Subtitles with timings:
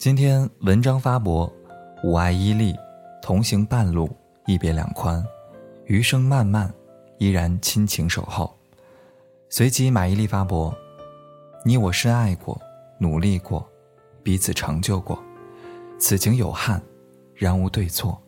[0.00, 1.52] 今天文章发博，
[2.02, 2.74] 吾爱伊利，
[3.20, 4.08] 同行半路，
[4.46, 5.22] 一别两宽，
[5.84, 6.72] 余生漫漫，
[7.18, 8.50] 依然亲情守候。
[9.50, 10.74] 随即马伊琍发博，
[11.66, 12.58] 你我深爱过，
[12.98, 13.70] 努力过，
[14.22, 15.22] 彼此成就过，
[15.98, 16.80] 此情有憾，
[17.34, 18.18] 然无对错，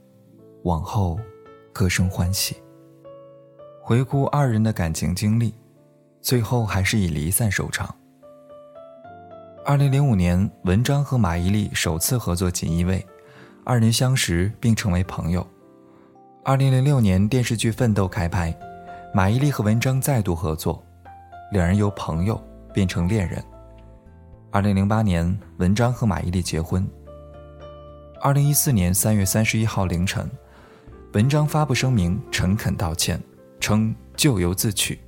[0.65, 1.19] 往后
[1.73, 2.55] 各生欢喜。
[3.81, 5.55] 回顾二人的感情经历，
[6.21, 7.97] 最后还是以离散收场。
[9.65, 12.99] 二零零五年，文章和马伊琍首次合作《锦衣卫》，
[13.63, 15.47] 二人相识并成为朋友。
[16.45, 18.53] 二零零六年，电视剧《奋斗》开拍，
[19.15, 20.85] 马伊琍和文章再度合作，
[21.53, 22.43] 两人由朋友
[22.75, 23.41] 变成恋人。
[24.51, 26.85] 二零零八年，文章和马伊琍结婚。
[28.21, 30.29] 二零一四年三月三十一号凌晨，
[31.13, 33.23] 文章发布声明，诚恳道歉，
[33.61, 34.99] 称咎由自取，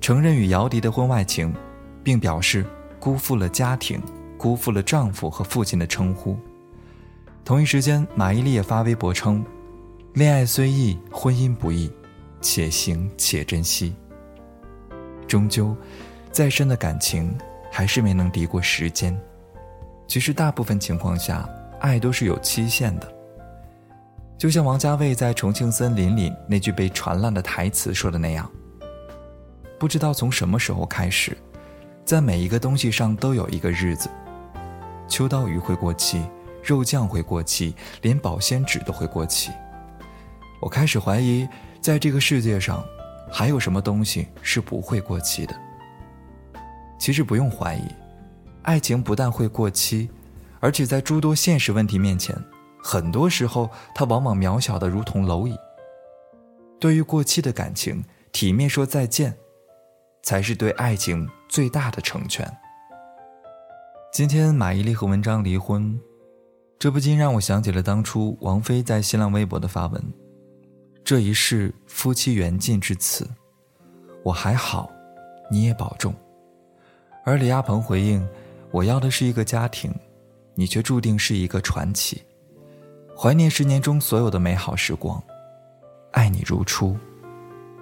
[0.00, 1.54] 承认与姚笛的婚外情，
[2.02, 2.66] 并表示。
[3.02, 4.00] 辜负了家庭，
[4.38, 6.38] 辜负了丈夫和父亲的称呼。
[7.44, 9.44] 同一时间，马伊琍也发微博称
[10.14, 11.90] ：“恋爱虽易，婚姻不易，
[12.40, 13.96] 且行且珍惜。”
[15.26, 15.76] 终究，
[16.30, 17.36] 再深的感情
[17.72, 19.18] 还是没能敌过时间。
[20.06, 21.48] 其实，大部分情况下，
[21.80, 23.12] 爱都是有期限的。
[24.38, 28.48] 就像王家卫在《重庆森林》里那句被传烂的台词说的那样
[29.76, 31.36] ：“不知道从什么时候开始。”
[32.04, 34.10] 在每一个东西上都有一个日子，
[35.08, 36.22] 秋刀鱼会过期，
[36.62, 39.50] 肉酱会过期，连保鲜纸都会过期。
[40.60, 41.48] 我开始怀疑，
[41.80, 42.84] 在这个世界上，
[43.30, 45.54] 还有什么东西是不会过期的？
[46.98, 47.86] 其实不用怀疑，
[48.62, 50.10] 爱情不但会过期，
[50.60, 52.36] 而且在诸多现实问题面前，
[52.82, 55.56] 很多时候它往往渺小的如同蝼蚁。
[56.80, 59.36] 对于过期的感情，体面说再见。
[60.24, 62.50] 才是对爱情最大的成全。
[64.10, 66.00] 今天马伊琍和文章离婚，
[66.78, 70.02] 这不禁让我想起了当初王菲在新浪微博的发文
[71.04, 73.28] ：“这一世夫妻缘尽至此，
[74.22, 74.90] 我还好，
[75.50, 76.14] 你也保重。”
[77.22, 78.26] 而李亚鹏回应
[78.72, 79.94] ：“我要的是一个家庭，
[80.54, 82.22] 你却注定是一个传奇。
[83.14, 85.22] 怀念十年中所有的美好时光，
[86.12, 86.96] 爱你如初，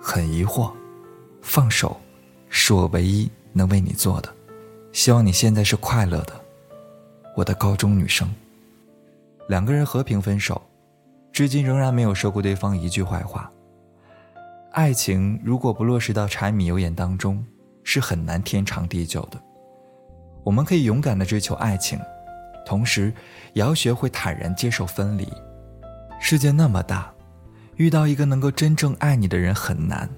[0.02, 0.72] 很疑惑，
[1.40, 1.96] 放手。”
[2.52, 4.32] 是我唯一能为你做的，
[4.92, 6.32] 希望你现在是快乐的，
[7.36, 8.28] 我的高中女生。
[9.48, 10.60] 两个人和平分手，
[11.32, 13.50] 至今仍然没有说过对方一句坏话。
[14.72, 17.44] 爱情如果不落实到柴米油盐当中，
[17.82, 19.40] 是很难天长地久的。
[20.44, 21.98] 我们可以勇敢的追求爱情，
[22.64, 23.12] 同时
[23.52, 25.28] 也要学会坦然接受分离。
[26.20, 27.12] 世界那么大，
[27.76, 30.08] 遇到一个能够真正爱你的人很难。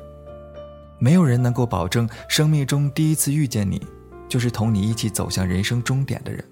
[1.02, 3.84] 没有人能够保证生命中第一次遇见你，
[4.28, 6.44] 就是同你一起走向人生终点的人。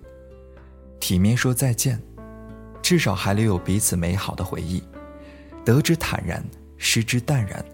[0.98, 2.02] 体面说再见，
[2.82, 4.82] 至少还留有彼此美好的回忆。
[5.64, 6.44] 得之坦然，
[6.78, 7.64] 失之淡然，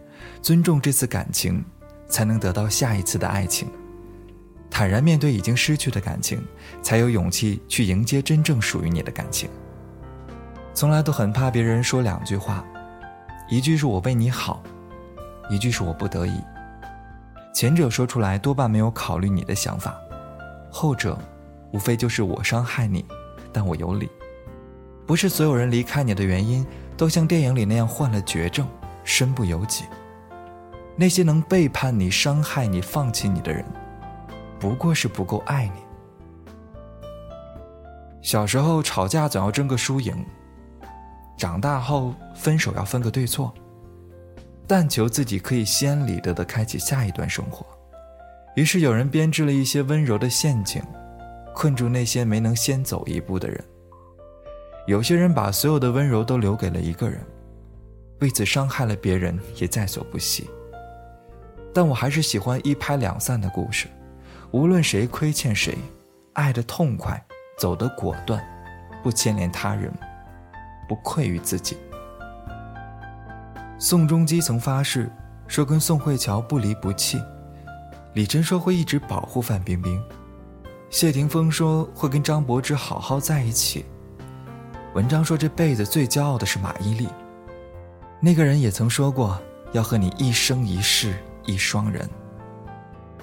[0.42, 1.64] 尊重这次感情，
[2.10, 3.66] 才能得到下一次的爱情。
[4.68, 6.44] 坦然面对已经失去的感情，
[6.82, 9.48] 才有勇气去迎接真正属于你的感情。
[10.74, 12.62] 从来都很怕别人说两句话，
[13.48, 14.62] 一句是我为你好，
[15.48, 16.38] 一句是我不得已。
[17.56, 19.98] 前者说出来多半没有考虑你的想法，
[20.70, 21.18] 后者，
[21.72, 23.02] 无非就是我伤害你，
[23.50, 24.10] 但我有理。
[25.06, 26.66] 不是所有人离开你的原因
[26.98, 28.68] 都像电影里那样患了绝症，
[29.04, 29.86] 身不由己。
[30.96, 33.64] 那些能背叛你、伤害你、放弃你的人，
[34.60, 35.80] 不过是不够爱你。
[38.20, 40.14] 小时候吵架总要争个输赢，
[41.38, 43.50] 长大后分手要分个对错。
[44.66, 47.64] 但求自己可以心安理得地开启下一段生活，
[48.56, 50.82] 于是有人编织了一些温柔的陷阱，
[51.54, 53.64] 困住那些没能先走一步的人。
[54.86, 57.20] 有些人把所有的温柔都留给了一个人，
[58.20, 60.48] 为此伤害了别人也在所不惜。
[61.72, 63.86] 但我还是喜欢一拍两散的故事，
[64.50, 65.76] 无论谁亏欠谁，
[66.32, 67.24] 爱得痛快，
[67.58, 68.44] 走得果断，
[69.02, 69.92] 不牵连他人，
[70.88, 71.76] 不愧于自己。
[73.78, 75.10] 宋仲基曾发誓
[75.46, 77.22] 说跟宋慧乔不离不弃，
[78.14, 80.02] 李晨说会一直保护范冰冰，
[80.88, 83.84] 谢霆锋说会跟张柏芝好好在一起，
[84.94, 87.10] 文章说这辈子最骄傲的是马伊琍，
[88.18, 89.38] 那个人也曾说过
[89.72, 91.14] 要和你一生一世
[91.44, 92.08] 一双人，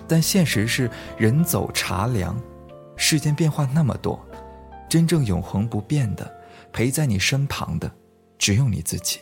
[0.08, 2.40] 但现实是人走茶凉，
[2.96, 4.24] 世间变化那么多，
[4.88, 6.32] 真正永恒不变的
[6.72, 7.92] 陪在你身旁的，
[8.38, 9.20] 只有你自己。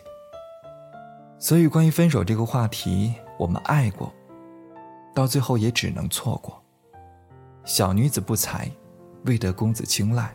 [1.41, 4.13] 所以，关于分手这个话题，我们爱过，
[5.11, 6.63] 到最后也只能错过。
[7.65, 8.69] 小女子不才，
[9.25, 10.31] 未得公子青睐。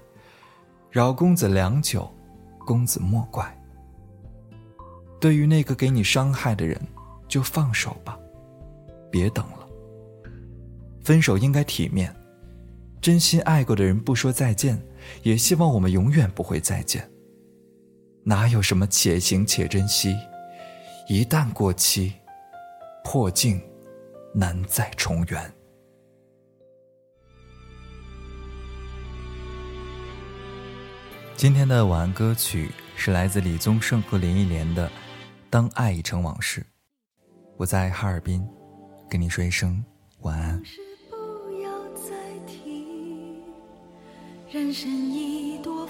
[0.91, 2.13] 扰公子良久，
[2.67, 3.57] 公子莫怪。
[5.21, 6.77] 对于那个给你伤害的人，
[7.29, 8.19] 就放手吧，
[9.09, 9.69] 别等了。
[11.05, 12.13] 分手应该体面，
[13.01, 14.77] 真心爱过的人不说再见，
[15.23, 17.09] 也希望我们永远不会再见。
[18.25, 20.17] 哪有什么且行且珍惜？
[21.09, 22.13] 一旦过期，
[23.05, 23.61] 破镜
[24.35, 25.53] 难再重圆。
[31.37, 34.89] 今天的晚安歌曲是来自李宗盛和林忆莲的
[35.49, 36.61] 《当爱已成往事》。
[37.57, 38.45] 我在哈尔滨，
[39.09, 39.81] 跟你说一声
[40.23, 40.61] 晚安。
[41.63, 42.17] 要再
[42.49, 43.45] 提，
[44.51, 45.86] 人生已多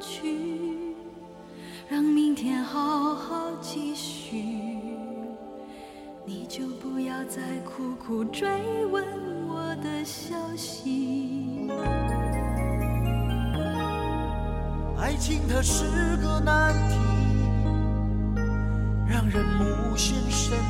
[0.00, 0.38] 去，
[1.88, 4.78] 让明天好好继续，
[6.24, 8.48] 你就不要再苦苦追
[8.86, 9.04] 问
[9.48, 9.66] 我。
[9.82, 11.68] 的消息。
[14.98, 16.96] 爱情它是个难题，
[19.06, 20.64] 让人无限神秘。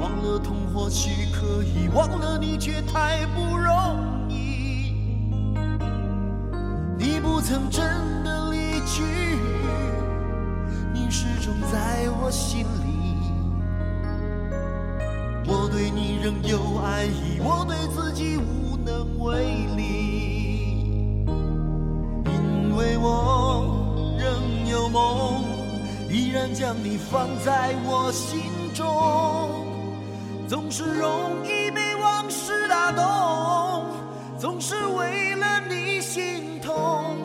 [0.00, 4.09] 忘了痛或许可以，忘了你却太不容易。
[7.40, 7.82] 不曾真
[8.22, 9.02] 的离去，
[10.92, 13.16] 你始终在我心里。
[15.46, 19.42] 我对你仍有爱意，我对自己无能为
[19.74, 21.24] 力，
[22.26, 25.42] 因为我仍有梦，
[26.10, 29.64] 依然将你放在我心中，
[30.46, 33.86] 总是容易被往事打动，
[34.38, 37.16] 总是为了你心痛。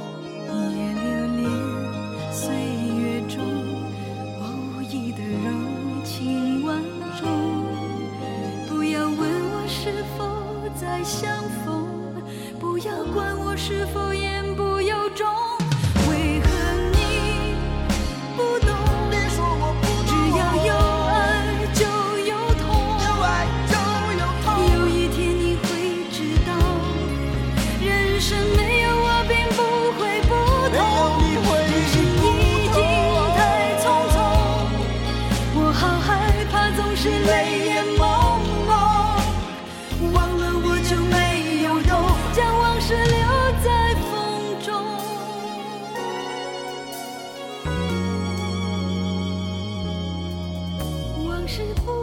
[51.55, 51.94] 是不。